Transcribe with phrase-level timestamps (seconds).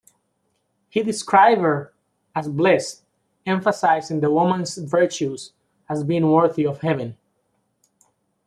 [0.89, 1.93] He described her
[2.33, 3.03] as "blessed,"
[3.45, 5.53] emphasizing the woman's virtues
[5.87, 7.17] as being worthy of heaven.